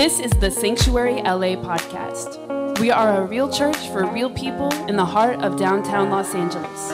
[0.00, 2.78] This is the Sanctuary LA podcast.
[2.80, 6.90] We are a real church for real people in the heart of downtown Los Angeles.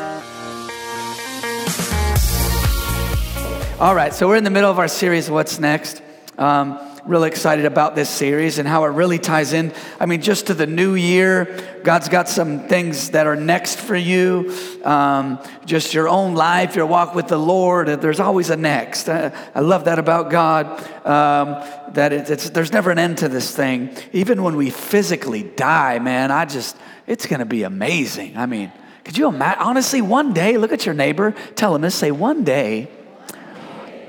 [3.79, 6.03] All right, so we're in the middle of our series, What's Next?
[6.37, 9.73] Um, really excited about this series and how it really ties in.
[10.01, 13.97] I mean, just to the new year, God's got some things that are next for
[13.97, 14.53] you.
[14.85, 17.89] Um, just your own life, your walk with the Lord.
[17.89, 19.09] There's always a next.
[19.09, 20.67] I, I love that about God.
[21.07, 21.63] Um,
[21.95, 23.97] that it, it's there's never an end to this thing.
[24.13, 28.37] Even when we physically die, man, I just it's going to be amazing.
[28.37, 28.73] I mean,
[29.05, 29.63] could you imagine?
[29.63, 32.89] Honestly, one day, look at your neighbor, tell him this, say, one day,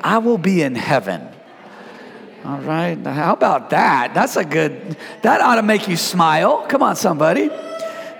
[0.01, 1.29] I will be in heaven.
[2.47, 2.97] All right.
[3.05, 4.13] How about that?
[4.13, 6.65] That's a good, that ought to make you smile.
[6.67, 7.49] Come on, somebody.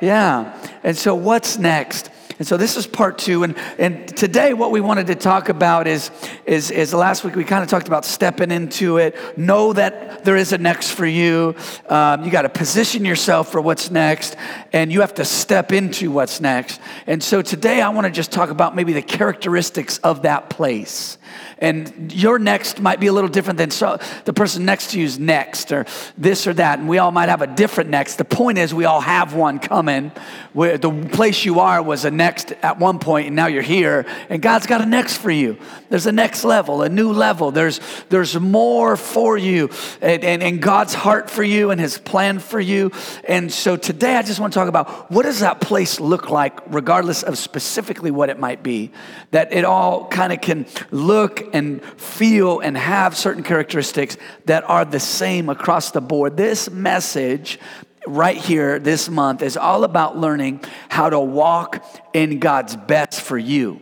[0.01, 0.53] Yeah.
[0.83, 2.09] And so, what's next?
[2.39, 3.43] And so this is part two.
[3.43, 6.11] And, and today, what we wanted to talk about is,
[6.45, 9.37] is, is last week we kind of talked about stepping into it.
[9.37, 11.55] Know that there is a next for you.
[11.89, 14.35] Um, you got to position yourself for what's next,
[14.71, 16.79] and you have to step into what's next.
[17.07, 21.17] And so today, I want to just talk about maybe the characteristics of that place.
[21.59, 25.17] And your next might be a little different than so, the person next to you's
[25.17, 25.85] next, or
[26.17, 26.77] this or that.
[26.77, 28.17] And we all might have a different next.
[28.17, 30.11] The point is, we all have one coming.
[30.53, 32.26] Where the place you are was a next
[32.63, 34.05] at one point, and now you're here.
[34.29, 35.57] And God's got a next for you.
[35.89, 37.51] There's a next level, a new level.
[37.51, 39.69] There's there's more for you,
[40.01, 42.91] and, and, and God's heart for you, and His plan for you.
[43.27, 46.59] And so today, I just want to talk about what does that place look like,
[46.67, 48.91] regardless of specifically what it might be.
[49.31, 54.85] That it all kind of can look and feel and have certain characteristics that are
[54.85, 56.37] the same across the board.
[56.37, 57.59] This message
[58.05, 63.37] right here this month is all about learning how to walk in God's best for
[63.37, 63.81] you.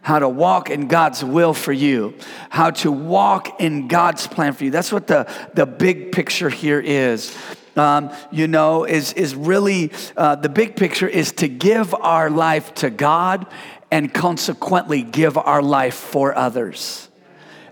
[0.00, 2.14] How to walk in God's will for you,
[2.48, 4.70] how to walk in God's plan for you.
[4.70, 7.36] That's what the, the big picture here is.
[7.76, 12.72] Um, you know, is, is really uh, the big picture is to give our life
[12.76, 13.46] to God
[13.90, 17.07] and consequently give our life for others.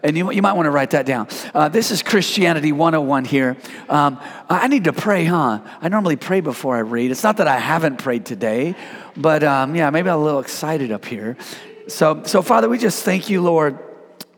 [0.02, 1.28] And you, you might want to write that down.
[1.54, 3.56] Uh, this is Christianity 101 here.
[3.88, 5.60] Um, I need to pray, huh?
[5.80, 7.10] I normally pray before I read.
[7.10, 8.74] It's not that I haven't prayed today,
[9.16, 11.36] but um, yeah, maybe I'm a little excited up here.
[11.88, 13.78] So, so, Father, we just thank you, Lord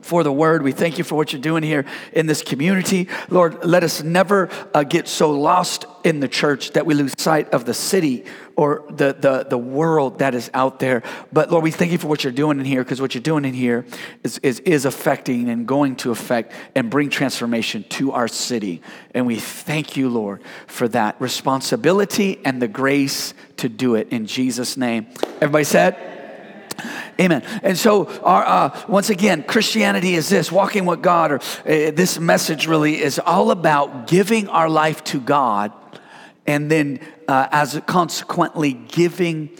[0.00, 0.62] for the word.
[0.62, 3.08] We thank you for what you're doing here in this community.
[3.30, 7.50] Lord, let us never uh, get so lost in the church that we lose sight
[7.50, 8.24] of the city
[8.56, 11.02] or the, the, the world that is out there.
[11.32, 13.44] But Lord, we thank you for what you're doing in here because what you're doing
[13.44, 13.84] in here
[14.24, 18.82] is, is, is affecting and going to affect and bring transformation to our city.
[19.14, 24.26] And we thank you, Lord, for that responsibility and the grace to do it in
[24.26, 25.06] Jesus' name.
[25.40, 26.07] Everybody said,
[27.20, 27.42] Amen.
[27.64, 32.20] And so, our, uh, once again, Christianity is this walking with God, or uh, this
[32.20, 35.72] message really is all about giving our life to God
[36.46, 39.50] and then, uh, as consequently, giving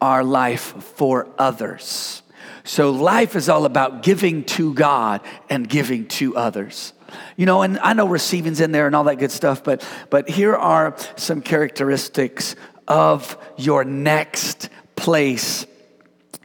[0.00, 0.62] our life
[0.96, 2.22] for others.
[2.64, 6.94] So, life is all about giving to God and giving to others.
[7.36, 10.30] You know, and I know receiving's in there and all that good stuff, but but
[10.30, 12.56] here are some characteristics
[12.88, 15.66] of your next place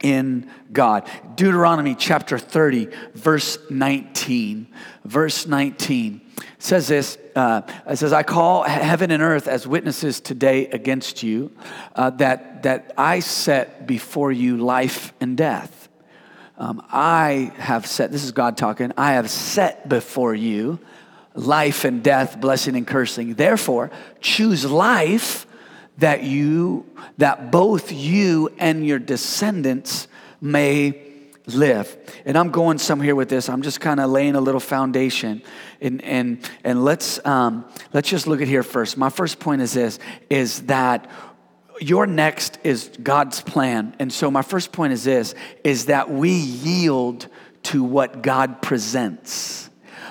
[0.02, 1.08] in God.
[1.34, 4.68] Deuteronomy chapter 30, verse 19.
[5.04, 6.20] Verse 19
[6.58, 11.52] says this uh, it says, I call heaven and earth as witnesses today against you
[11.94, 15.88] uh, that, that I set before you life and death.
[16.56, 20.80] Um, I have set, this is God talking, I have set before you
[21.34, 23.34] life and death, blessing and cursing.
[23.34, 25.46] Therefore, choose life
[25.98, 26.86] that you,
[27.18, 30.08] that both you and your descendants
[30.40, 31.04] may
[31.46, 31.96] live.
[32.24, 33.48] And I'm going somewhere with this.
[33.48, 35.42] I'm just kind of laying a little foundation.
[35.80, 38.96] And, and, and let's, um, let's just look at here first.
[38.96, 39.98] My first point is this,
[40.30, 41.10] is that
[41.80, 43.94] your next is God's plan.
[43.98, 45.34] And so my first point is this,
[45.64, 47.28] is that we yield
[47.64, 49.68] to what God presents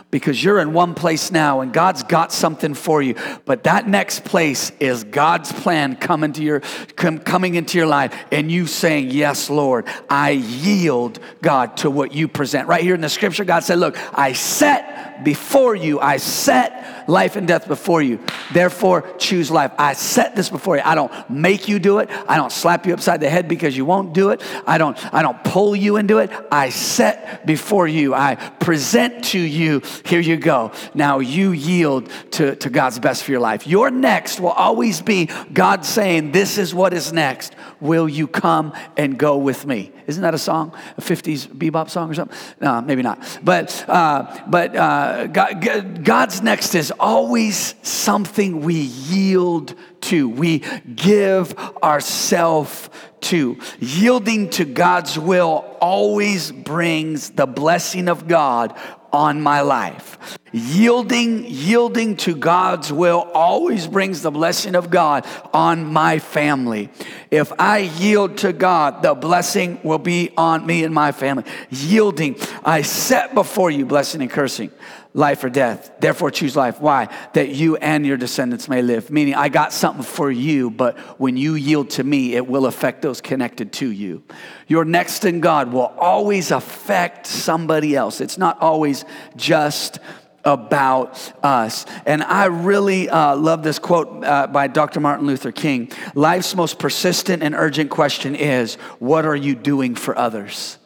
[0.09, 3.15] because you're in one place now and God's got something for you.
[3.45, 6.61] But that next place is God's plan coming to your
[6.95, 12.13] com, coming into your life and you saying, "Yes, Lord, I yield God to what
[12.13, 15.99] you present." Right here in the scripture God said, "Look, I set before you.
[15.99, 18.19] I set life and death before you.
[18.53, 19.71] Therefore, choose life.
[19.77, 20.81] I set this before you.
[20.85, 22.09] I don't make you do it.
[22.27, 24.41] I don't slap you upside the head because you won't do it.
[24.65, 26.29] I don't I don't pull you into it.
[26.51, 28.13] I set before you.
[28.13, 30.71] I present to you here you go.
[30.93, 33.67] Now you yield to, to God's best for your life.
[33.67, 37.55] Your next will always be God saying, This is what is next.
[37.79, 39.91] Will you come and go with me?
[40.07, 40.73] Isn't that a song?
[40.97, 42.37] A 50s bebop song or something?
[42.61, 43.39] No, maybe not.
[43.43, 50.29] But, uh, but uh, God, God's next is always something we yield to.
[50.29, 50.59] We
[50.95, 52.89] give ourselves
[53.21, 53.57] to.
[53.79, 58.77] Yielding to God's will always brings the blessing of God
[59.11, 60.37] on my life.
[60.51, 66.89] Yielding, yielding to God's will always brings the blessing of God on my family.
[67.29, 71.43] If I yield to God, the blessing will be on me and my family.
[71.69, 74.71] Yielding, I set before you blessing and cursing
[75.17, 75.91] life or death.
[75.99, 76.79] Therefore, choose life.
[76.79, 77.09] Why?
[77.33, 79.09] That you and your descendants may live.
[79.09, 83.01] Meaning, I got something for you, but when you yield to me, it will affect
[83.01, 84.23] those connected to you.
[84.67, 88.21] Your next in God will always affect somebody else.
[88.21, 89.05] It's not always
[89.35, 89.97] just
[90.45, 91.87] about us.
[92.05, 94.99] And I really uh, love this quote uh, by Dr.
[94.99, 100.15] Martin Luther King Life's most persistent and urgent question is, What are you doing for
[100.15, 100.77] others?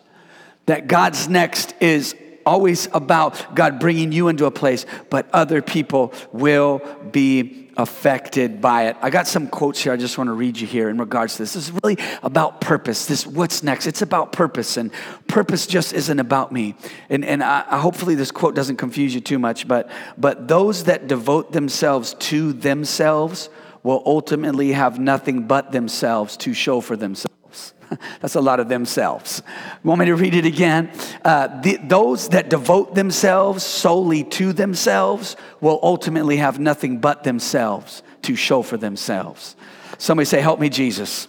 [0.68, 6.13] That God's next is always about God bringing you into a place, but other people
[6.31, 8.97] will be affected by it.
[9.01, 11.43] I got some quotes here I just want to read you here in regards to
[11.43, 11.53] this.
[11.53, 13.05] This is really about purpose.
[13.05, 13.88] This what's next.
[13.88, 14.91] It's about purpose, and
[15.27, 16.75] purpose just isn't about me.
[17.09, 21.07] And and I, hopefully this quote doesn't confuse you too much, but but those that
[21.07, 23.49] devote themselves to themselves
[23.83, 27.40] will ultimately have nothing but themselves to show for themselves.
[28.21, 29.41] That's a lot of themselves.
[29.83, 30.91] Want me to read it again?
[31.23, 38.03] Uh, the, those that devote themselves solely to themselves will ultimately have nothing but themselves
[38.23, 39.55] to show for themselves.
[39.97, 41.27] Somebody say, Help me, Jesus.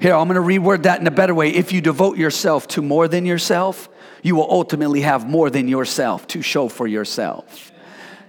[0.00, 1.50] Here, I'm going to reword that in a better way.
[1.50, 3.88] If you devote yourself to more than yourself,
[4.22, 7.72] you will ultimately have more than yourself to show for yourself.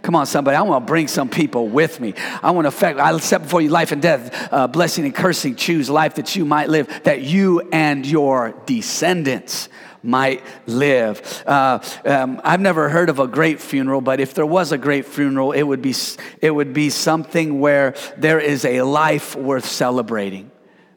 [0.01, 0.55] Come on, somebody.
[0.55, 2.13] I want to bring some people with me.
[2.41, 5.55] I want to affect, I set before you life and death, uh, blessing and cursing.
[5.55, 9.69] Choose life that you might live, that you and your descendants
[10.01, 11.43] might live.
[11.45, 15.05] Uh, um, I've never heard of a great funeral, but if there was a great
[15.05, 15.93] funeral, it would be,
[16.41, 20.51] it would be something where there is a life worth celebrating.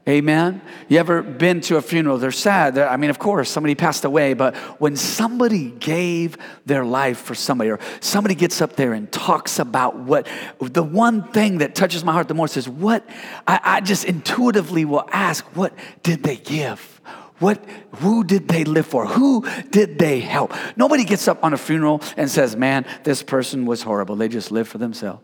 [0.08, 0.60] Amen.
[0.88, 2.18] You ever been to a funeral?
[2.18, 2.74] They're sad.
[2.74, 7.36] They're, I mean, of course, somebody passed away, but when somebody gave their life for
[7.36, 10.26] somebody, or somebody gets up there and talks about what
[10.58, 13.08] the one thing that touches my heart the most is what
[13.46, 15.72] I, I just intuitively will ask, what
[16.02, 17.00] did they give?
[17.38, 17.64] What,
[17.96, 19.06] who did they live for?
[19.06, 20.52] Who did they help?
[20.76, 24.16] Nobody gets up on a funeral and says, man, this person was horrible.
[24.16, 25.22] They just lived for themselves.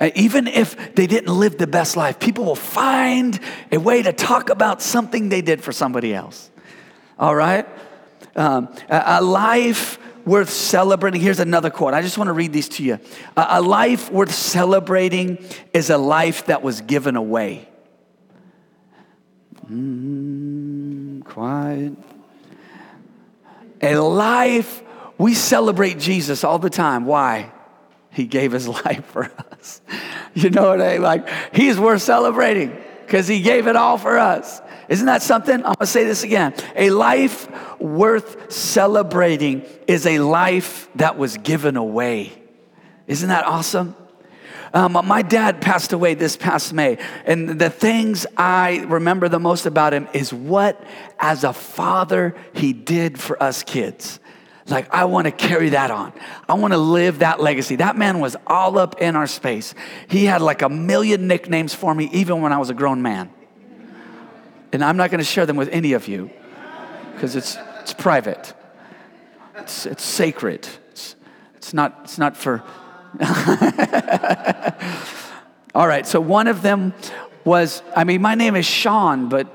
[0.00, 3.38] Uh, even if they didn't live the best life, people will find
[3.70, 6.50] a way to talk about something they did for somebody else.
[7.18, 7.66] All right?
[8.36, 11.20] Um, a, life worth celebrating.
[11.20, 11.94] Here's another quote.
[11.94, 12.98] I just want to read these to you.
[13.36, 17.68] A, a life worth celebrating is a life that was given away.
[19.70, 21.92] Mm, quiet.
[23.80, 24.82] A life,
[25.18, 27.06] we celebrate Jesus all the time.
[27.06, 27.52] Why?
[28.10, 29.53] He gave his life for us.
[30.36, 31.02] You know what I mean?
[31.02, 32.76] Like, he's worth celebrating
[33.06, 34.60] because he gave it all for us.
[34.88, 35.54] Isn't that something?
[35.54, 36.54] I'm gonna say this again.
[36.74, 37.48] A life
[37.80, 42.32] worth celebrating is a life that was given away.
[43.06, 43.94] Isn't that awesome?
[44.72, 49.66] Um, my dad passed away this past May, and the things I remember the most
[49.66, 50.82] about him is what,
[51.20, 54.18] as a father, he did for us kids.
[54.66, 56.12] Like, I want to carry that on.
[56.48, 57.76] I want to live that legacy.
[57.76, 59.74] That man was all up in our space.
[60.08, 63.30] He had like a million nicknames for me, even when I was a grown man.
[64.72, 66.30] And I'm not going to share them with any of you
[67.14, 68.54] because it's, it's private,
[69.56, 70.66] it's, it's sacred.
[70.90, 71.14] It's,
[71.56, 72.62] it's, not, it's not for.
[75.74, 76.94] all right, so one of them
[77.44, 79.46] was I mean, my name is Sean, but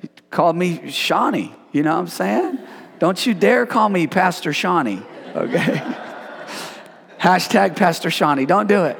[0.00, 1.54] he called me Shawnee.
[1.72, 2.58] You know what I'm saying?
[3.00, 5.02] Don't you dare call me Pastor Shawnee,
[5.34, 5.78] okay?
[7.18, 8.44] Hashtag Pastor Shawnee.
[8.44, 8.98] Don't do it.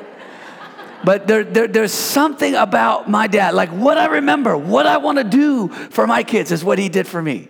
[1.04, 5.18] But there, there, there's something about my dad, like what I remember, what I want
[5.18, 7.48] to do for my kids is what he did for me.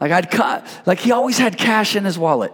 [0.00, 2.52] Like I'd, cut like he always had cash in his wallet.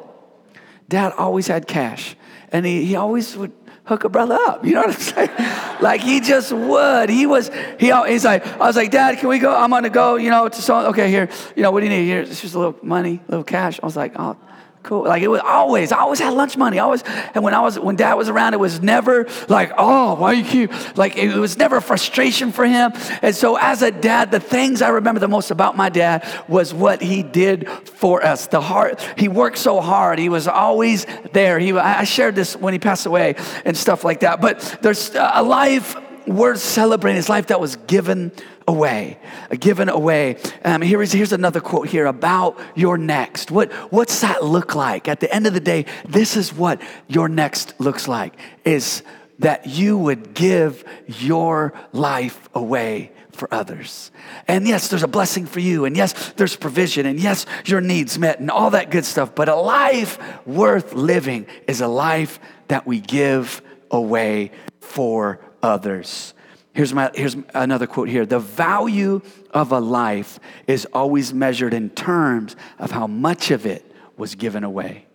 [0.89, 2.17] Dad always had cash,
[2.53, 3.53] and he, he always would
[3.85, 4.65] hook a brother up.
[4.65, 5.81] You know what I'm saying?
[5.81, 7.11] like he just would.
[7.11, 9.55] He was, he, he's like, I was like, Dad, can we go?
[9.55, 12.05] I'm gonna go, you know, to so, okay, here, you know, what do you need?
[12.05, 13.79] Here, it's just a little money, a little cash.
[13.83, 14.37] I was like, oh,
[14.85, 15.05] cool.
[15.05, 16.79] Like it was always, I always had lunch money.
[16.79, 17.03] Always,
[17.35, 20.45] and when I was, when dad was around, it was never like, oh, why you
[20.45, 22.93] keep, like it was never frustration for him.
[23.23, 26.73] And so as a dad, the things I remember the most about my dad was
[26.73, 28.47] what he did for us.
[28.47, 30.19] The heart, he worked so hard.
[30.19, 31.59] He was always there.
[31.59, 34.41] He, I shared this when he passed away and stuff like that.
[34.41, 38.33] But there's a life worth celebrating, his life that was given
[38.67, 39.19] away,
[39.61, 40.37] given away.
[40.65, 43.51] Um, here is, here's another quote here about your next.
[43.51, 45.09] What, what's that look like?
[45.09, 49.03] At the end of the day, this is what your next looks like, is
[49.41, 54.13] that you would give your life away for others.
[54.47, 55.85] And yes, there's a blessing for you.
[55.85, 57.05] And yes, there's provision.
[57.05, 59.35] And yes, your needs met and all that good stuff.
[59.35, 66.33] But a life worth living is a life that we give away for others.
[66.75, 68.27] Here's, my, here's another quote here.
[68.27, 73.91] The value of a life is always measured in terms of how much of it
[74.17, 75.07] was given away.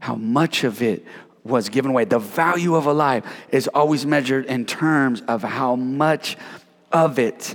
[0.00, 1.06] How much of it
[1.44, 2.06] was given away.
[2.06, 6.36] The value of a life is always measured in terms of how much
[6.90, 7.54] of it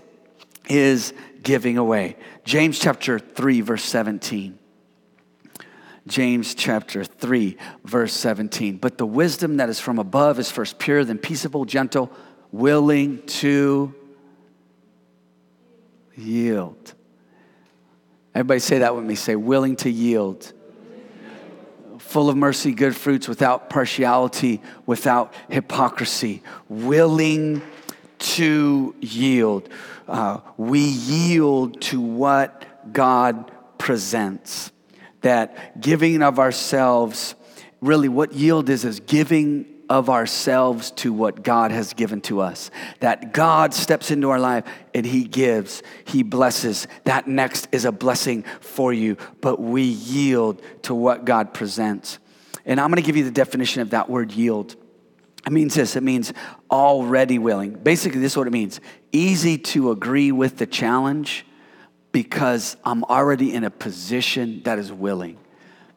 [0.70, 1.13] is
[1.44, 2.15] giving away.
[2.46, 4.58] James chapter 3, verse 17.
[6.08, 8.77] James chapter 3, verse 17.
[8.77, 12.12] But the wisdom that is from above is first pure, then peaceable, gentle
[12.56, 13.94] willing to
[16.16, 16.94] yield.
[18.34, 19.16] Everybody say that with me.
[19.16, 20.54] Say, willing to yield.
[21.98, 26.44] Full of mercy, good fruits, without partiality, without hypocrisy.
[26.70, 27.62] Willing
[28.20, 29.68] to yield.
[30.08, 34.72] Uh, we yield to what God presents.
[35.22, 37.36] That giving of ourselves,
[37.82, 42.72] really, what yield is, is giving of ourselves to what God has given to us.
[43.00, 46.88] That God steps into our life and He gives, He blesses.
[47.04, 52.20] That next is a blessing for you, but we yield to what God presents.
[52.65, 54.75] And I'm gonna give you the definition of that word yield.
[55.46, 56.34] It means this it means
[56.72, 57.74] already willing.
[57.74, 58.80] Basically, this is what it means
[59.12, 61.46] easy to agree with the challenge
[62.12, 65.38] because I'm already in a position that is willing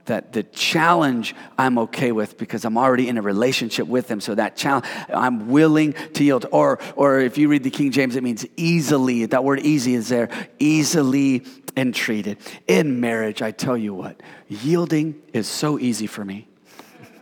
[0.09, 4.21] that the challenge I'm okay with because I'm already in a relationship with him.
[4.21, 6.47] So that challenge, I'm willing to yield.
[6.51, 9.25] Or, or if you read the King James, it means easily.
[9.27, 11.45] That word easy is there, easily
[11.77, 12.39] entreated.
[12.67, 16.49] In marriage, I tell you what, yielding is so easy for me.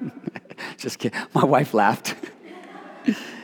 [0.79, 1.21] Just kidding.
[1.35, 2.15] My wife laughed.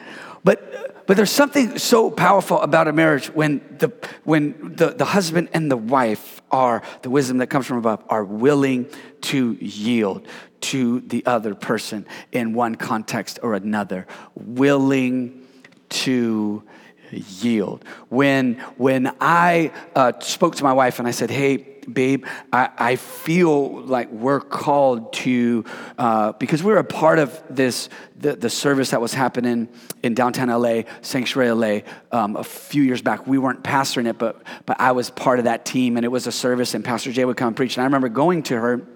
[0.45, 3.93] but but there's something so powerful about a marriage when the
[4.25, 8.25] when the, the husband and the wife are the wisdom that comes from above are
[8.25, 8.87] willing
[9.23, 10.27] to yield
[10.61, 15.47] to the other person in one context or another, willing
[15.89, 16.63] to
[17.11, 17.85] yield.
[18.09, 22.97] When when I uh, spoke to my wife and I said, "Hey." Babe, I, I
[22.97, 25.65] feel like we're called to,
[25.99, 29.69] uh, because we're a part of this, the, the service that was happening
[30.03, 33.27] in downtown LA, Sanctuary LA, um, a few years back.
[33.27, 36.27] We weren't pastoring it, but, but I was part of that team, and it was
[36.27, 37.77] a service, and Pastor Jay would come and preach.
[37.77, 38.87] And I remember going to her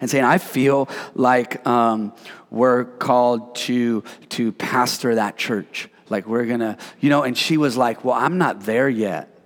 [0.00, 2.12] and saying, I feel like um,
[2.50, 5.88] we're called to, to pastor that church.
[6.10, 9.37] Like we're gonna, you know, and she was like, Well, I'm not there yet.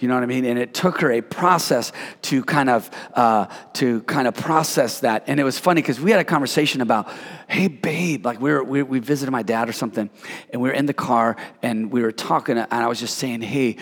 [0.00, 0.44] You know what I mean?
[0.46, 1.92] And it took her a process
[2.22, 5.24] to kind of uh, to kind of process that.
[5.26, 7.10] And it was funny because we had a conversation about,
[7.48, 10.08] hey babe, like we were we, we visited my dad or something,
[10.50, 13.42] and we were in the car and we were talking, and I was just saying,
[13.42, 13.76] hey.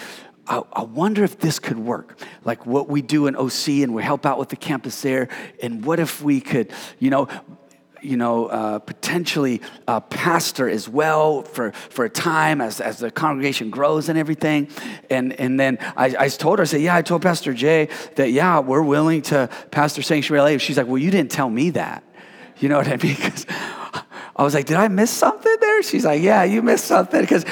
[0.51, 2.19] I, I wonder if this could work.
[2.43, 5.29] Like what we do in OC, and we help out with the campus there.
[5.63, 7.29] And what if we could, you know,
[8.03, 13.11] you know, uh, potentially a pastor as well for, for a time as, as the
[13.11, 14.69] congregation grows and everything.
[15.11, 18.31] And, and then I, I told her, I said, yeah, I told Pastor Jay that,
[18.31, 20.59] yeah, we're willing to pastor Sanctuary LA.
[20.59, 22.05] She's like, well, you didn't tell me that.
[22.59, 23.17] You know what I mean?
[23.29, 23.47] Because
[24.39, 25.83] I was like, did I miss something there?
[25.83, 27.23] She's like, yeah, you missed something.
[27.23, 27.45] Because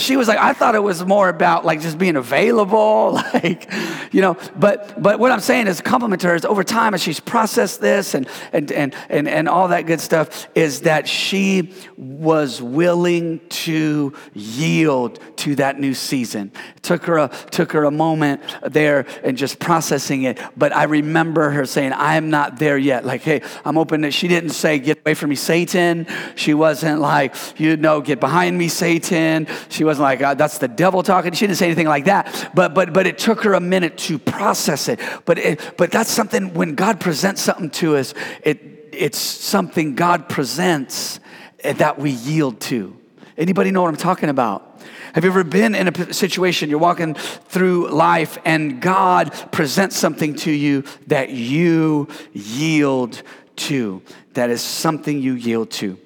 [0.00, 3.70] she was like, I thought it was more about like just being available, like,
[4.12, 7.20] you know, but but what I'm saying is compliment her is over time as she's
[7.20, 12.62] processed this and and and and, and all that good stuff, is that she was
[12.62, 16.52] willing to yield to that new season.
[16.76, 20.38] It took her a took her a moment there and just processing it.
[20.56, 23.04] But I remember her saying, I am not there yet.
[23.04, 26.06] Like, hey, I'm open to she didn't say, get away from me, Satan.
[26.34, 29.46] She wasn't like, you know, get behind me, Satan.
[29.68, 31.32] She wasn't like, uh, that's the devil talking.
[31.32, 32.50] She didn't say anything like that.
[32.54, 35.00] But but but it took her a minute to process it.
[35.24, 40.28] But it, but that's something when God presents something to us, it it's something God
[40.28, 41.18] presents
[41.60, 42.96] eh, that we yield to.
[43.36, 44.80] Anybody know what I'm talking about?
[45.14, 50.34] Have you ever been in a situation you're walking through life and God presents something
[50.36, 53.22] to you that you yield
[53.56, 54.02] to?
[54.34, 55.98] That is something you yield to.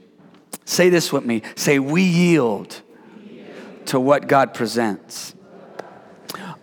[0.64, 1.42] Say this with me.
[1.54, 2.80] Say, we yield
[3.86, 5.35] to what God presents.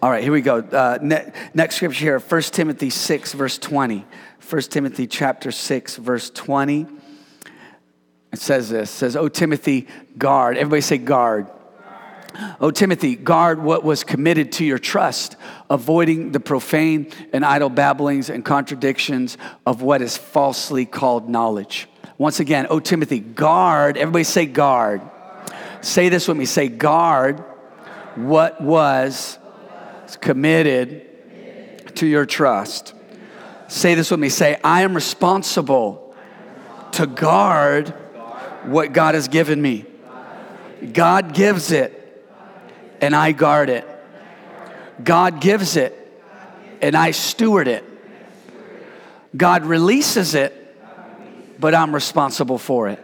[0.03, 0.57] All right, here we go.
[0.57, 4.05] Uh, ne- next scripture here, 1 Timothy 6, verse 20.
[4.49, 6.87] 1 Timothy chapter 6, verse 20.
[8.33, 10.57] It says this, it says, Oh, Timothy, guard.
[10.57, 11.49] Everybody say guard.
[12.59, 15.37] Oh, Timothy, guard what was committed to your trust,
[15.69, 21.87] avoiding the profane and idle babblings and contradictions of what is falsely called knowledge.
[22.17, 23.95] Once again, oh, Timothy, guard.
[23.95, 25.01] Everybody say guard.
[25.79, 27.41] Say this with me say guard
[28.15, 29.39] what was
[30.17, 32.93] committed to your trust.
[33.67, 36.15] Say this with me say, I am responsible
[36.93, 37.89] to guard
[38.65, 39.85] what God has given me.
[40.91, 41.99] God gives it
[43.01, 43.87] and I guard it.
[45.03, 45.99] God gives it
[46.81, 47.83] and I steward it.
[49.35, 50.53] God releases it,
[51.59, 52.99] but I'm responsible for it.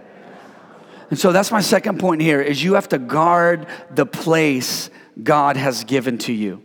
[1.10, 5.58] And so that's my second point here is you have to guard the place God
[5.58, 6.63] has given to you.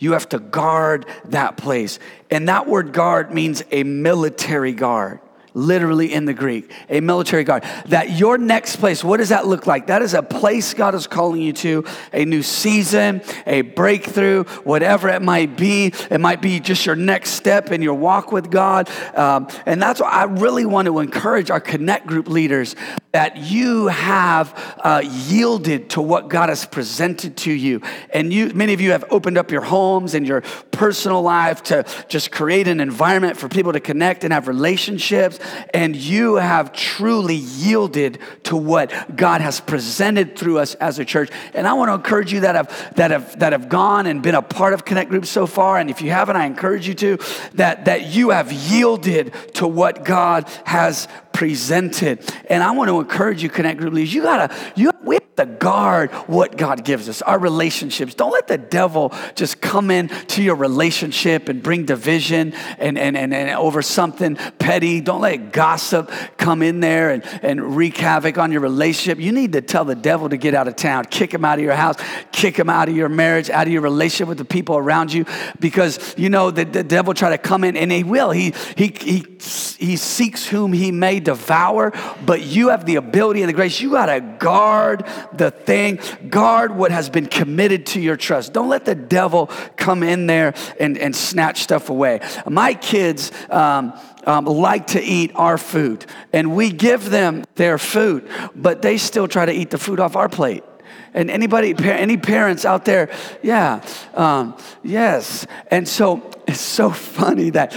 [0.00, 2.00] You have to guard that place.
[2.30, 5.20] And that word guard means a military guard
[5.54, 7.64] literally in the Greek, a military guard.
[7.86, 9.88] That your next place, what does that look like?
[9.88, 15.08] That is a place God is calling you to, a new season, a breakthrough, whatever
[15.08, 15.92] it might be.
[16.10, 18.88] It might be just your next step in your walk with God.
[19.14, 22.76] Um, and that's why I really want to encourage our Connect group leaders
[23.12, 27.80] that you have uh, yielded to what God has presented to you.
[28.10, 31.84] And you, many of you have opened up your homes and your personal life to
[32.08, 35.39] just create an environment for people to connect and have relationships.
[35.72, 41.30] And you have truly yielded to what God has presented through us as a church.
[41.54, 44.34] And I want to encourage you that have, that have, that have gone and been
[44.34, 45.78] a part of Connect Group so far.
[45.78, 47.18] And if you haven't, I encourage you to,
[47.54, 52.28] that, that you have yielded to what God has presented.
[52.48, 55.46] And I want to encourage you, Connect Group leaders, you gotta, you, we have to
[55.46, 58.14] guard what God gives us, our relationships.
[58.14, 63.16] Don't let the devil just come in to your relationship and bring division and, and,
[63.16, 65.00] and, and over something petty.
[65.00, 69.18] Don't let gossip come in there and, and wreak havoc on your relationship.
[69.18, 71.64] You need to tell the devil to get out of town, kick him out of
[71.64, 71.96] your house,
[72.32, 75.24] kick him out of your marriage, out of your relationship with the people around you,
[75.58, 78.30] because you know the, the devil try to come in and he will.
[78.30, 81.92] He, he, he, he seeks whom he may devour,
[82.24, 83.80] but you have the ability and the grace.
[83.80, 85.98] You got to guard the thing,
[86.28, 88.52] guard what has been committed to your trust.
[88.52, 92.20] Don't let the devil come in there and, and snatch stuff away.
[92.46, 98.28] My kids, um, um, like to eat our food, and we give them their food,
[98.54, 100.64] but they still try to eat the food off our plate.
[101.12, 103.10] And anybody, any parents out there,
[103.42, 105.46] yeah, um, yes.
[105.70, 107.72] And so it's so funny that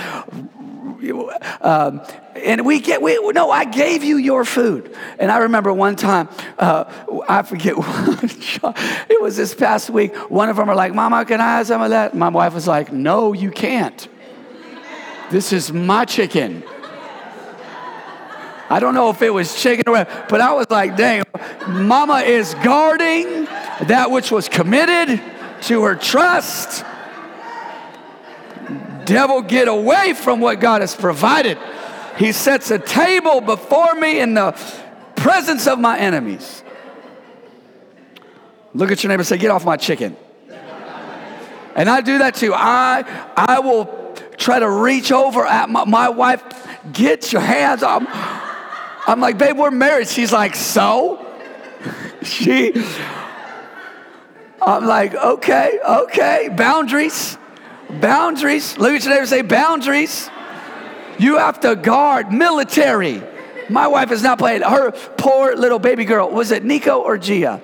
[1.11, 2.01] um,
[2.35, 4.95] and we get, we, no, I gave you your food.
[5.19, 6.85] And I remember one time, uh,
[7.27, 10.15] I forget it was this past week.
[10.29, 12.15] One of them are like, Mama, can I have some of that?
[12.15, 14.07] My wife was like, No, you can't.
[15.29, 16.63] This is my chicken.
[18.69, 21.23] I don't know if it was chicken or whatever, but I was like, dang,
[21.67, 23.45] mama is guarding
[23.85, 25.21] that which was committed
[25.63, 26.83] to her trust
[29.05, 31.57] Devil, get away from what God has provided.
[32.17, 34.51] He sets a table before me in the
[35.15, 36.63] presence of my enemies.
[38.73, 40.17] Look at your neighbor say, Get off my chicken.
[41.75, 42.53] And I do that too.
[42.53, 43.03] I,
[43.35, 43.85] I will
[44.37, 46.43] try to reach over at my, my wife,
[46.91, 48.05] get your hands on.
[48.09, 50.07] I'm like, babe, we're married.
[50.07, 51.25] She's like, so?
[52.21, 52.73] she,
[54.61, 57.37] I'm like, okay, okay, boundaries.
[58.01, 58.77] Boundaries.
[58.77, 60.29] Look at your neighbor say, boundaries.
[61.19, 63.21] You have to guard military.
[63.69, 64.61] My wife is not playing.
[64.61, 67.61] Her poor little baby girl, was it Nico or Gia?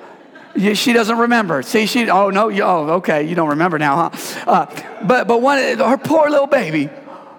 [0.73, 1.61] She doesn't remember.
[1.61, 4.43] See, she, oh no, you, oh, okay, you don't remember now, huh?
[4.47, 4.65] Uh,
[5.03, 6.89] but, but one, her poor little baby,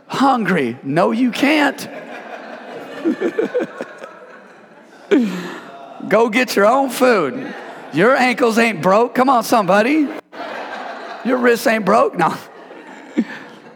[0.06, 0.78] hungry.
[0.82, 1.88] No, you can't.
[6.08, 7.52] Go get your own food.
[7.92, 9.14] Your ankles ain't broke.
[9.14, 10.08] Come on, somebody.
[11.24, 12.16] Your wrists ain't broke.
[12.16, 12.34] No.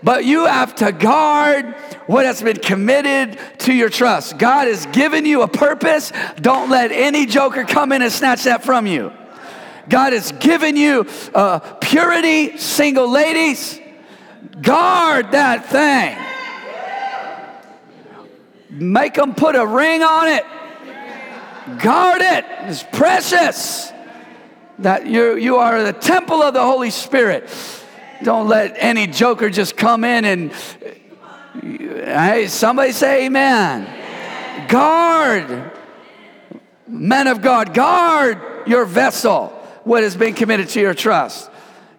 [0.05, 1.75] But you have to guard
[2.07, 4.37] what has been committed to your trust.
[4.37, 6.13] God has given you a purpose.
[6.37, 9.11] Don't let any joker come in and snatch that from you.
[9.89, 13.81] God has given you uh, purity, single ladies.
[14.61, 16.19] Guard that thing.
[18.71, 20.45] Make them put a ring on it.
[21.83, 22.45] Guard it.
[22.69, 23.91] It's precious.
[24.81, 27.49] That you, you are the temple of the Holy Spirit.
[28.25, 30.51] Don't let any joker just come in and,
[31.63, 33.83] hey, somebody say amen.
[33.83, 34.67] amen.
[34.69, 35.73] Guard,
[36.89, 39.49] men of God, guard your vessel,
[39.85, 41.51] what has been committed to your trust.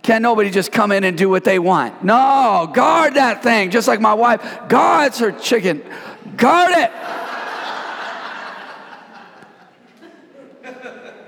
[0.01, 2.03] Can nobody just come in and do what they want?
[2.03, 5.83] No, guard that thing, just like my wife guards her chicken.
[6.38, 6.91] Guard it.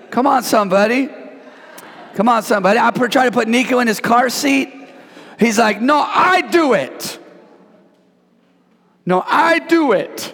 [0.10, 1.07] Come on, somebody.
[2.15, 2.79] Come on, somebody.
[2.79, 4.73] I try to put Nico in his car seat.
[5.38, 7.19] He's like, No, I do it.
[9.06, 10.34] No, I do it.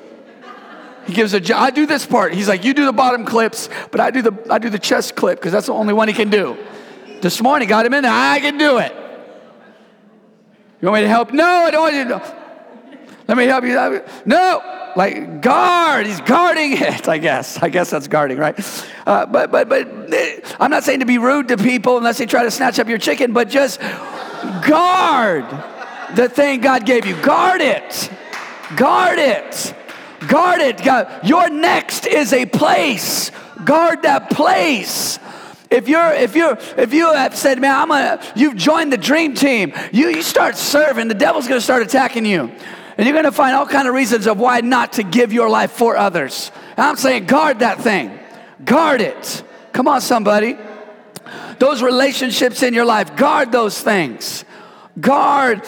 [1.05, 2.33] He gives a I do this part.
[2.33, 5.15] He's like, you do the bottom clips, but I do the I do the chest
[5.15, 6.57] clip because that's the only one he can do.
[7.21, 8.11] This morning, got him in there.
[8.11, 8.93] I can do it.
[10.81, 11.31] You want me to help?
[11.31, 12.43] No, I don't want you to.
[13.27, 14.03] Let me help you.
[14.25, 16.05] No, like guard.
[16.05, 17.07] He's guarding it.
[17.07, 17.61] I guess.
[17.61, 18.57] I guess that's guarding, right?
[19.05, 19.87] Uh, but but but
[20.59, 22.97] I'm not saying to be rude to people unless they try to snatch up your
[22.97, 23.79] chicken, but just
[24.65, 25.45] guard
[26.15, 27.15] the thing God gave you.
[27.21, 28.11] Guard it.
[28.75, 29.73] Guard it.
[30.27, 30.83] Guard it.
[30.83, 33.31] God, your next is a place.
[33.65, 35.19] Guard that place.
[35.69, 39.33] If you're if you're if you have said, man, I'm gonna you've joined the dream
[39.33, 42.51] team, you you start serving, the devil's gonna start attacking you.
[42.95, 45.71] And you're gonna find all kind of reasons of why not to give your life
[45.71, 46.51] for others.
[46.77, 48.17] And I'm saying guard that thing.
[48.63, 49.43] Guard it.
[49.73, 50.57] Come on, somebody.
[51.59, 54.45] Those relationships in your life, guard those things.
[54.99, 55.63] Guard,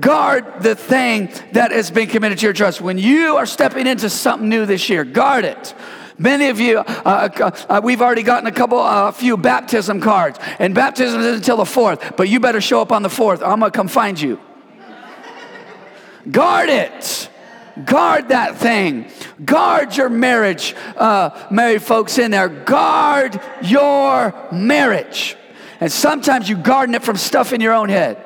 [0.00, 2.80] guard the thing that has been committed to your trust.
[2.80, 5.74] When you are stepping into something new this year, guard it.
[6.18, 6.82] Many of you, uh,
[7.38, 11.34] uh, uh we've already gotten a couple, a uh, few baptism cards, and baptism isn't
[11.34, 12.16] until the fourth.
[12.16, 13.42] But you better show up on the fourth.
[13.42, 14.40] I'm gonna come find you.
[16.30, 17.28] Guard it.
[17.84, 19.10] Guard that thing.
[19.44, 22.48] Guard your marriage, uh, married folks in there.
[22.48, 25.36] Guard your marriage.
[25.80, 28.22] And sometimes you guarding it from stuff in your own head.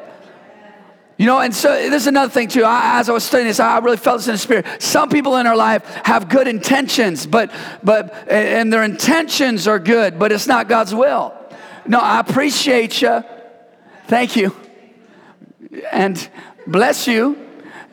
[1.16, 2.64] You know, and so this is another thing too.
[2.64, 4.66] I, as I was studying this, I really felt this in the spirit.
[4.82, 7.50] Some people in our life have good intentions, but
[7.82, 11.34] but and their intentions are good, but it's not God's will.
[11.86, 13.24] No, I appreciate you.
[14.08, 14.54] Thank you,
[15.90, 16.28] and
[16.66, 17.45] bless you.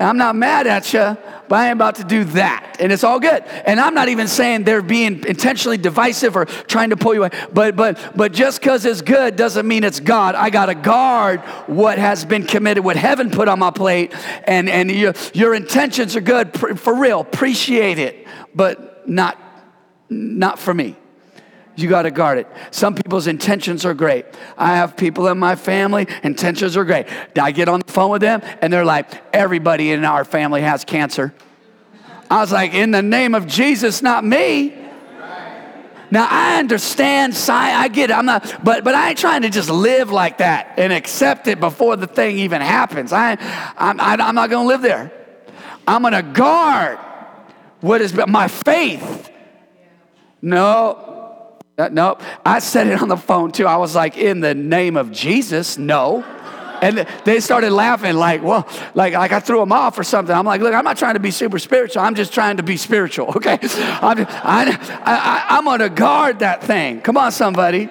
[0.04, 2.78] I'm not mad at you, but I am about to do that.
[2.80, 3.44] And it's all good.
[3.66, 7.32] And I'm not even saying they're being intentionally divisive or trying to pull you away.
[7.52, 10.36] But but but just because it's good doesn't mean it's God.
[10.36, 14.13] I gotta guard what has been committed, what heaven put on my plate.
[14.46, 17.22] And and your your intentions are good for real.
[17.22, 19.38] Appreciate it, but not
[20.10, 20.96] not for me.
[21.75, 22.47] You got to guard it.
[22.71, 24.25] Some people's intentions are great.
[24.57, 27.07] I have people in my family, intentions are great.
[27.39, 30.86] I get on the phone with them and they're like, everybody in our family has
[30.86, 31.33] cancer.
[32.29, 34.79] I was like, in the name of Jesus, not me.
[36.12, 38.13] Now I understand, science, I get it.
[38.13, 41.59] I'm not, but but I ain't trying to just live like that and accept it
[41.59, 43.12] before the thing even happens.
[43.12, 43.31] I,
[43.75, 45.12] I'm, I'm not going to live there.
[45.88, 46.99] I'm going to guard
[47.81, 49.31] what is my faith.
[50.39, 51.12] No,
[51.77, 53.65] uh, no, I said it on the phone too.
[53.65, 56.23] I was like, in the name of Jesus, no.
[56.81, 60.36] And they started laughing, like, well, like, like I threw them off or something.
[60.36, 62.01] I'm like, look, I'm not trying to be super spiritual.
[62.01, 63.57] I'm just trying to be spiritual, okay?
[63.62, 67.01] I'm, I, I, I'm gonna guard that thing.
[67.01, 67.89] Come on, somebody.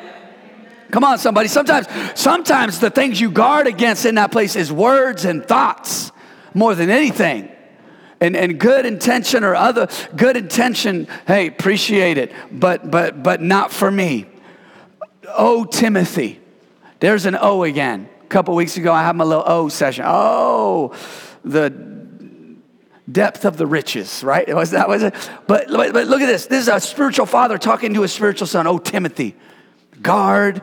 [0.91, 1.49] Come on, somebody.
[1.49, 6.13] Sometimes, sometimes the things you guard against in that place is words and thoughts
[6.55, 7.52] more than anything
[8.23, 13.73] and, and good intention or other good intention, hey, appreciate it, but but but not
[13.73, 14.27] for me.
[15.29, 16.41] Oh, Timothy.
[17.01, 18.09] There's an O again.
[18.23, 20.05] A couple weeks ago, I had my little O session.
[20.07, 20.95] Oh,
[21.45, 21.71] the
[23.11, 24.49] depth of the riches, right?
[24.49, 25.15] It Was that was it?
[25.49, 26.47] But, but, look at this.
[26.47, 28.69] This is a spiritual father talking to his spiritual son.
[28.69, 29.35] Oh, Timothy,
[30.01, 30.63] guard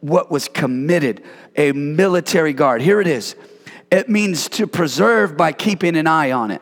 [0.00, 1.22] what was committed,
[1.56, 2.82] a military guard.
[2.82, 3.34] Here it is.
[3.90, 6.60] It means to preserve by keeping an eye on it.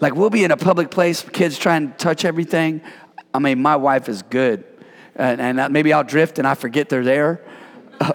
[0.00, 2.80] Like we'll be in a public place, kids trying to touch everything.
[3.34, 4.64] I mean, my wife is good.
[5.16, 7.44] And, and uh, maybe I'll drift and I forget they're there.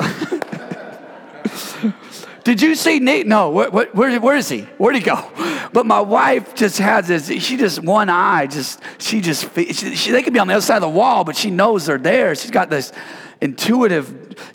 [2.45, 3.25] Did you see Nate?
[3.27, 4.61] No, where, where, where is he?
[4.77, 5.31] Where'd he go?
[5.71, 10.11] But my wife just has this, she just, one eye, just, she just, she, she,
[10.11, 12.35] they could be on the other side of the wall, but she knows they're there.
[12.35, 12.91] She's got this
[13.39, 14.07] intuitive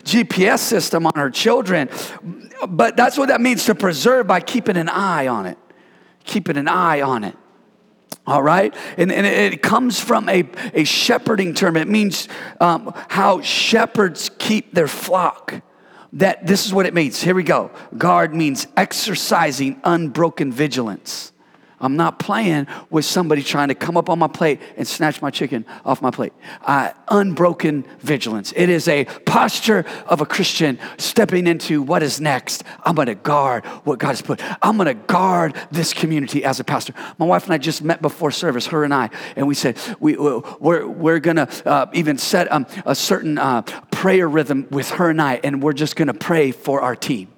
[0.03, 1.89] GPS system on her children.
[2.67, 5.57] But that's what that means to preserve by keeping an eye on it
[6.29, 7.35] keeping an eye on it.
[8.27, 8.75] All right?
[8.97, 11.75] And, and it comes from a, a shepherding term.
[11.75, 12.27] It means
[12.61, 15.61] um, how shepherds keep their flock.
[16.13, 17.21] That this is what it means.
[17.21, 17.71] Here we go.
[17.97, 21.31] Guard means exercising unbroken vigilance.
[21.81, 25.29] I'm not playing with somebody trying to come up on my plate and snatch my
[25.29, 26.33] chicken off my plate.
[27.07, 28.53] Unbroken vigilance.
[28.55, 32.63] It is a posture of a Christian stepping into what is next.
[32.83, 34.41] I'm going to guard what God has put.
[34.61, 36.93] I'm going to guard this community as a pastor.
[37.17, 40.15] My wife and I just met before service, her and I, and we said we,
[40.17, 43.61] we're, we're going to uh, even set um, a certain uh,
[43.91, 47.29] prayer rhythm with her and I, and we're just going to pray for our team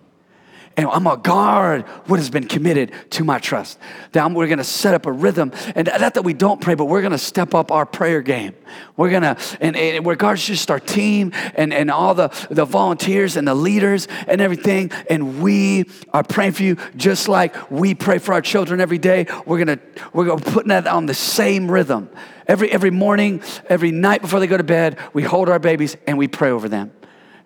[0.78, 3.78] and I'm gonna guard what has been committed to my trust.
[4.14, 7.02] That we're gonna set up a rhythm, and not that we don't pray, but we're
[7.02, 8.56] gonna step up our prayer game.
[8.96, 13.48] We're gonna, and, and regards just our team and, and all the, the volunteers and
[13.48, 18.34] the leaders and everything, and we are praying for you just like we pray for
[18.34, 19.28] our children every day.
[19.46, 19.80] We're gonna,
[20.14, 22.10] we're gonna put that on the same rhythm.
[22.48, 26.18] Every, every morning, every night before they go to bed, we hold our babies and
[26.18, 26.92] we pray over them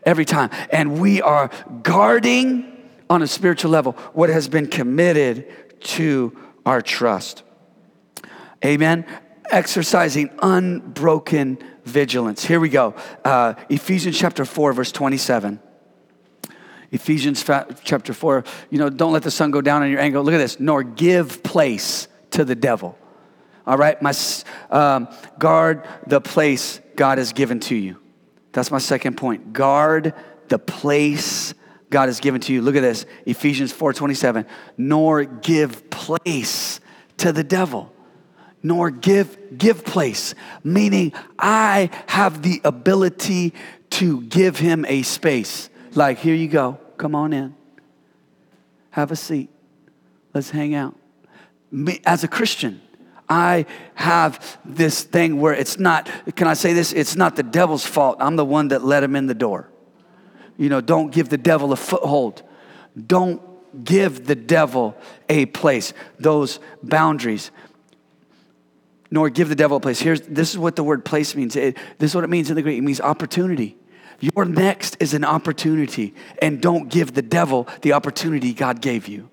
[0.05, 0.49] every time.
[0.71, 1.49] And we are
[1.83, 2.74] guarding
[3.09, 5.47] on a spiritual level what has been committed
[5.81, 7.43] to our trust.
[8.63, 9.05] Amen.
[9.51, 12.43] Exercising unbroken vigilance.
[12.43, 12.95] Here we go.
[13.23, 15.59] Uh, Ephesians chapter 4, verse 27.
[16.91, 17.43] Ephesians
[17.83, 20.19] chapter 4, you know, don't let the sun go down on your anger.
[20.21, 22.97] Look at this, nor give place to the devil.
[23.67, 24.13] All right, my
[24.69, 25.07] um,
[25.39, 27.97] guard the place God has given to you.
[28.51, 29.53] That's my second point.
[29.53, 30.13] Guard
[30.47, 31.53] the place
[31.89, 32.61] God has given to you.
[32.61, 34.45] Look at this, Ephesians 4:27.
[34.77, 36.79] Nor give place
[37.17, 37.91] to the devil.
[38.63, 43.53] Nor give give place, meaning I have the ability
[43.91, 45.69] to give him a space.
[45.93, 46.79] Like, here you go.
[46.97, 47.55] Come on in.
[48.91, 49.49] Have a seat.
[50.33, 50.95] Let's hang out.
[51.71, 52.81] Me, as a Christian,
[53.29, 56.93] I have this thing where it's not, can I say this?
[56.93, 58.17] It's not the devil's fault.
[58.19, 59.69] I'm the one that let him in the door.
[60.57, 62.43] You know, don't give the devil a foothold.
[63.07, 63.41] Don't
[63.83, 64.95] give the devil
[65.27, 67.51] a place, those boundaries.
[69.11, 69.99] Nor give the devil a place.
[69.99, 71.55] Here's this is what the word place means.
[71.55, 72.77] It, this is what it means in the Greek.
[72.77, 73.77] It means opportunity.
[74.19, 79.29] Your next is an opportunity, and don't give the devil the opportunity God gave you.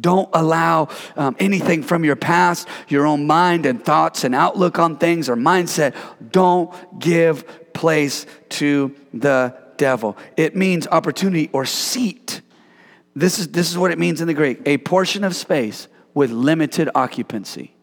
[0.00, 4.96] Don't allow um, anything from your past, your own mind and thoughts and outlook on
[4.96, 5.94] things or mindset.
[6.32, 10.16] Don't give place to the devil.
[10.36, 12.40] It means opportunity or seat.
[13.14, 16.30] This is, this is what it means in the Greek a portion of space with
[16.30, 17.74] limited occupancy.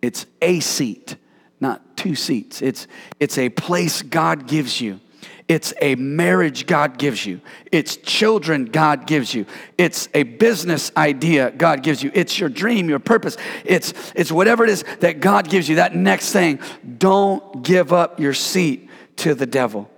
[0.00, 1.16] It's a seat,
[1.60, 2.60] not two seats.
[2.60, 2.86] It's,
[3.20, 5.00] it's a place God gives you.
[5.48, 7.40] It's a marriage God gives you.
[7.70, 9.44] It's children God gives you.
[9.76, 12.10] It's a business idea God gives you.
[12.14, 13.36] It's your dream, your purpose.
[13.64, 16.58] It's, it's whatever it is that God gives you, that next thing.
[16.98, 19.90] Don't give up your seat to the devil.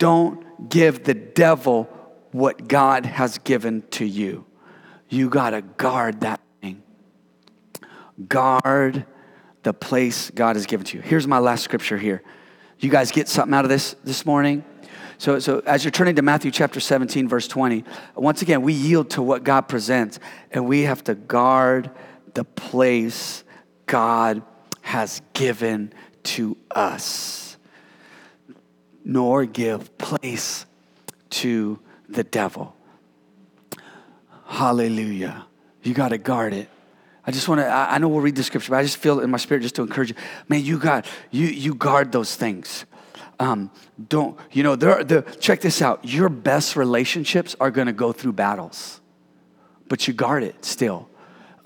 [0.00, 1.84] Don't give the devil
[2.32, 4.46] what God has given to you.
[5.10, 6.82] You got to guard that thing.
[8.26, 9.04] Guard
[9.62, 11.02] the place God has given to you.
[11.02, 12.22] Here's my last scripture here.
[12.78, 14.64] You guys get something out of this this morning?
[15.18, 17.84] So, so as you're turning to Matthew chapter 17, verse 20,
[18.14, 20.18] once again, we yield to what God presents
[20.50, 21.90] and we have to guard
[22.32, 23.44] the place
[23.84, 24.42] God
[24.80, 27.49] has given to us
[29.04, 30.66] nor give place
[31.30, 32.76] to the devil.
[34.46, 35.46] Hallelujah.
[35.82, 36.68] You got to guard it.
[37.26, 39.30] I just want to, I know we'll read the scripture, but I just feel in
[39.30, 40.16] my spirit just to encourage you.
[40.48, 42.86] Man, you got, you, you guard those things.
[43.38, 43.70] Um,
[44.08, 46.04] don't, you know, there, there, check this out.
[46.04, 49.00] Your best relationships are going to go through battles,
[49.88, 51.08] but you guard it still.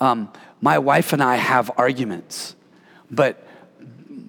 [0.01, 2.57] Um, my wife and I have arguments,
[3.11, 3.44] but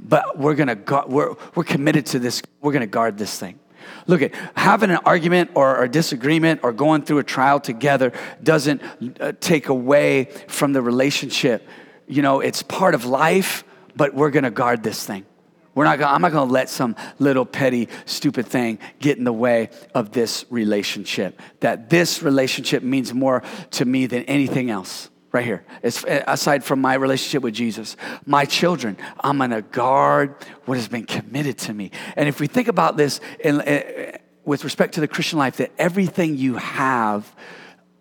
[0.07, 2.41] but we're gonna gu- we're, we're committed to this.
[2.61, 3.59] We're gonna guard this thing.
[4.07, 8.81] Look at having an argument or a disagreement or going through a trial together doesn't
[9.19, 11.67] uh, take away from the relationship.
[12.07, 13.63] You know it's part of life
[13.95, 15.25] but we're gonna guard this thing.
[15.73, 19.33] We're not gonna, I'm not gonna let some little petty, stupid thing get in the
[19.33, 21.41] way of this relationship.
[21.59, 25.63] That this relationship means more to me than anything else right here.
[25.83, 30.77] It's, uh, aside from my relationship with Jesus, my children, I'm going to guard what
[30.77, 31.91] has been committed to me.
[32.15, 35.71] And if we think about this in, in, with respect to the Christian life, that
[35.77, 37.35] everything you have,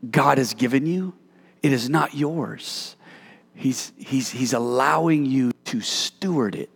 [0.08, 1.12] God has given you,
[1.62, 2.96] it is not yours.
[3.54, 6.70] He's, he's, he's allowing you to steward it.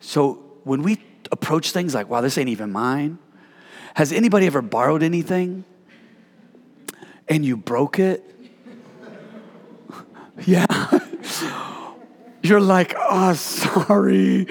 [0.00, 3.18] So when we approach things like, wow, this ain't even mine,
[3.94, 5.64] has anybody ever borrowed anything
[7.28, 8.24] and you broke it?
[10.46, 10.66] Yeah.
[12.42, 14.46] You're like, oh, sorry.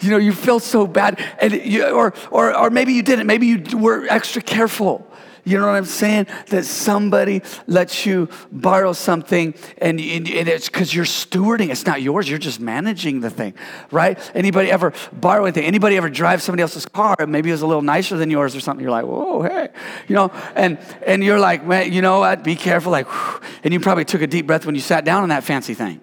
[0.00, 1.20] You know, you feel so bad.
[1.40, 3.26] And you, or, or, or maybe you didn't.
[3.26, 5.09] Maybe you were extra careful.
[5.44, 6.26] You know what I'm saying?
[6.48, 11.70] That somebody lets you borrow something and, and it's because you're stewarding.
[11.70, 12.28] It's not yours.
[12.28, 13.54] You're just managing the thing,
[13.90, 14.18] right?
[14.34, 15.64] Anybody ever borrow anything?
[15.64, 17.16] Anybody ever drive somebody else's car?
[17.26, 18.82] Maybe it was a little nicer than yours or something.
[18.82, 19.68] You're like, whoa, hey,
[20.08, 22.44] you know, and and you're like, man, you know what?
[22.44, 23.40] Be careful, like, whew.
[23.64, 26.00] and you probably took a deep breath when you sat down on that fancy thing.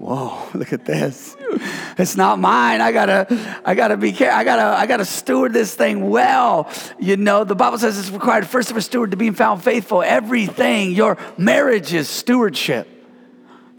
[0.00, 1.36] Whoa, look at this.
[1.98, 2.80] It's not mine.
[2.80, 4.38] I gotta, I gotta be careful.
[4.38, 6.70] I gotta, I gotta steward this thing well.
[6.98, 10.02] You know, the Bible says it's required first of a steward to be found faithful.
[10.02, 12.88] Everything, your marriage is stewardship.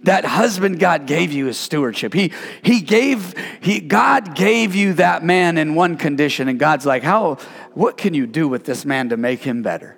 [0.04, 2.14] That husband God gave you is stewardship.
[2.14, 2.32] He,
[2.62, 7.38] he gave, he, God gave you that man in one condition, and God's like, how,
[7.74, 9.98] what can you do with this man to make him better?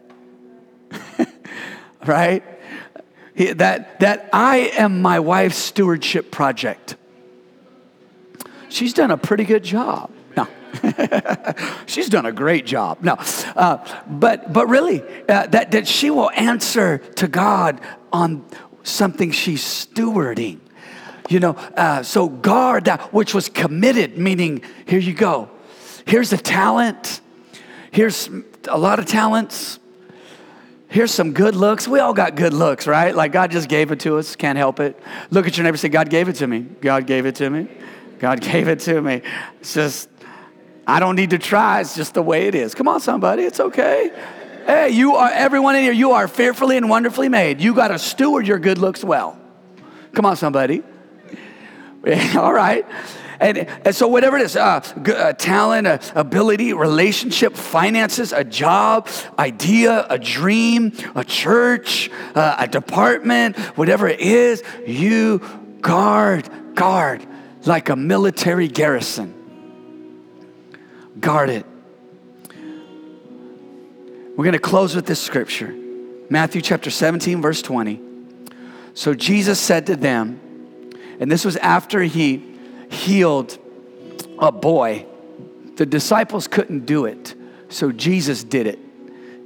[2.06, 2.44] right?
[3.36, 6.96] That, that I am my wife's stewardship project.
[8.70, 10.12] She's done a pretty good job.
[10.36, 10.48] No,
[11.86, 13.04] she's done a great job.
[13.04, 13.18] No,
[13.56, 17.80] uh, but but really, uh, that that she will answer to God
[18.12, 18.44] on
[18.82, 20.60] something she's stewarding.
[21.30, 24.18] You know, uh, so guard that which was committed.
[24.18, 25.52] Meaning, here you go.
[26.06, 27.22] Here's a talent.
[27.92, 28.28] Here's
[28.68, 29.78] a lot of talents
[30.94, 31.88] here's some good looks.
[31.88, 33.16] We all got good looks, right?
[33.16, 34.98] Like God just gave it to us, can't help it.
[35.32, 36.60] Look at your neighbor say, God gave it to me.
[36.60, 37.68] God gave it to me.
[38.20, 39.24] God gave it to me.
[39.60, 40.08] It's just,
[40.86, 41.82] I don't need to try.
[41.82, 42.76] It's just the way it is.
[42.76, 43.42] Come on, somebody.
[43.42, 44.12] It's okay.
[44.68, 47.60] Hey, you are, everyone in here, you are fearfully and wonderfully made.
[47.60, 49.38] You got to steward your good looks well.
[50.14, 50.84] Come on, somebody.
[52.36, 52.86] all right.
[53.40, 59.08] And, and so, whatever it is uh, uh, talent, uh, ability, relationship, finances, a job,
[59.40, 65.40] idea, a dream, a church, uh, a department, whatever it is, you
[65.82, 67.26] guard, guard
[67.66, 69.34] like a military garrison.
[71.20, 71.66] Guard it.
[74.36, 75.74] We're going to close with this scripture
[76.30, 78.02] Matthew chapter 17, verse 20.
[78.96, 80.40] So Jesus said to them,
[81.20, 82.53] and this was after he
[82.94, 83.58] healed
[84.40, 85.06] a boy.
[85.76, 87.36] The disciples couldn't do it,
[87.70, 88.80] so Jesus did it.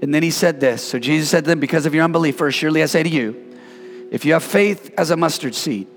[0.02, 0.84] And then he said this.
[0.84, 3.58] So Jesus said to them, Because of your unbelief, for surely I say to you,
[4.12, 5.88] if you have faith as a mustard seed,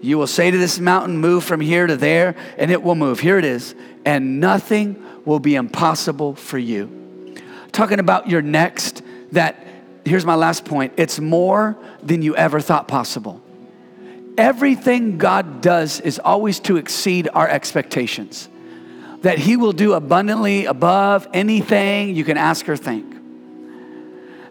[0.00, 3.20] you will say to this mountain, Move from here to there, and it will move.
[3.20, 3.74] Here it is.
[4.04, 7.34] And nothing will be impossible for you.
[7.72, 9.66] Talking about your next, that
[10.04, 13.42] here's my last point it's more than you ever thought possible
[14.38, 18.48] everything God does is always to exceed our expectations.
[19.22, 23.16] That He will do abundantly above anything you can ask or think.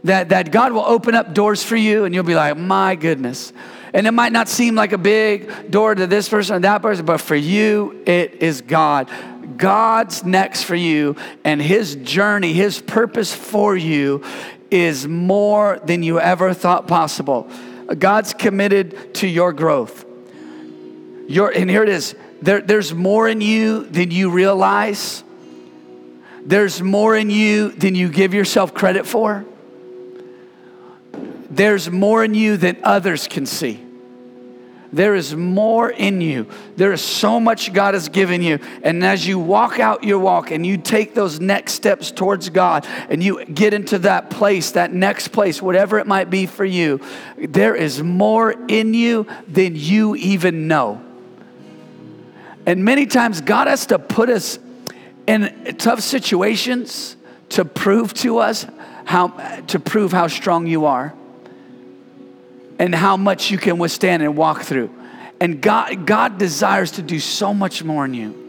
[0.04, 3.52] That, that God will open up doors for you and you'll be like, my goodness.
[3.94, 7.06] And it might not seem like a big door to this person or that person,
[7.06, 9.10] but for you, it is God.
[9.58, 14.24] God's next for you and His journey, His purpose for you
[14.70, 17.50] is more than you ever thought possible.
[17.96, 20.06] God's committed to your growth.
[21.28, 25.24] Your, and here it is there, there's more in you than you realize,
[26.44, 29.46] there's more in you than you give yourself credit for,
[31.50, 33.87] there's more in you than others can see.
[34.92, 36.48] There is more in you.
[36.76, 38.60] There is so much God has given you.
[38.84, 42.88] And as you walk out your walk and you take those next steps towards God
[43.10, 47.02] and you get into that place, that next place, whatever it might be for you,
[47.38, 51.02] there is more in you than you even know.
[52.66, 54.60] And many times God has to put us
[55.26, 57.18] in tough situations
[57.50, 58.66] to prove to us
[59.06, 59.28] how
[59.68, 61.14] to prove how strong you are
[62.80, 64.94] and how much you can withstand and walk through.
[65.40, 68.44] And God, God desires to do so much more in you.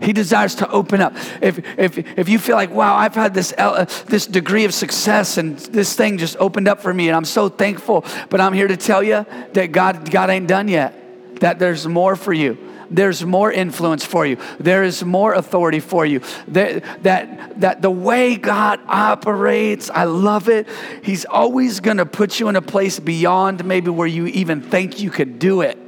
[0.00, 1.14] He desires to open up.
[1.42, 5.38] If, if, if you feel like, wow, I've had this, uh, this degree of success
[5.38, 8.68] and this thing just opened up for me and I'm so thankful, but I'm here
[8.68, 12.56] to tell you that God, God ain't done yet, that there's more for you
[12.90, 14.38] there's more influence for you.
[14.58, 16.20] There is more authority for you.
[16.48, 20.66] That, that, that the way God operates, I love it.
[21.02, 25.00] He's always going to put you in a place beyond maybe where you even think
[25.00, 25.78] you could do it.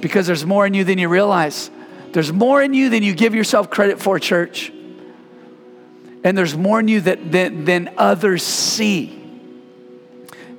[0.00, 1.70] Because there's more in you than you realize.
[2.12, 4.72] There's more in you than you give yourself credit for, church.
[6.24, 9.18] And there's more in you that, than, than others see.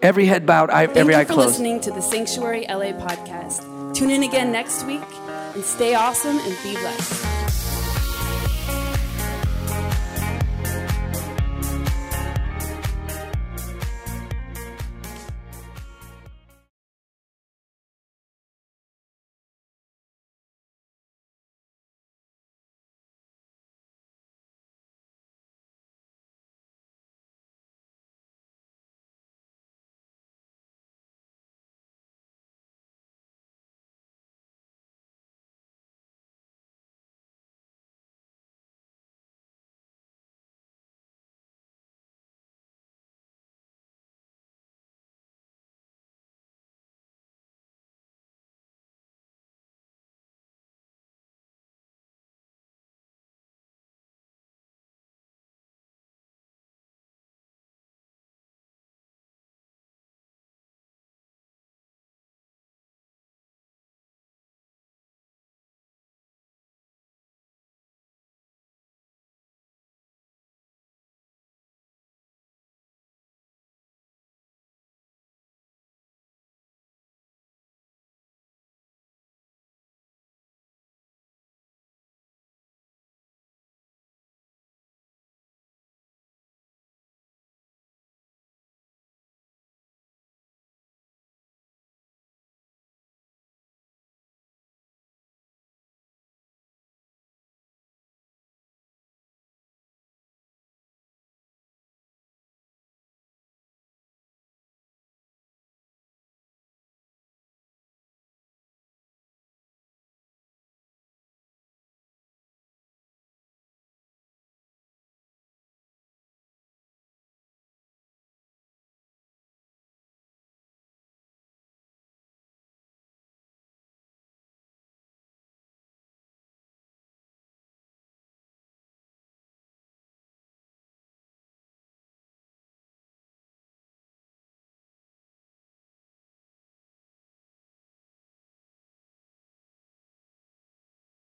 [0.01, 1.27] Every head bowed, every eye closed.
[1.27, 3.73] Thank you for listening to the Sanctuary LA podcast.
[3.93, 5.03] Tune in again next week
[5.53, 7.33] and stay awesome and be blessed.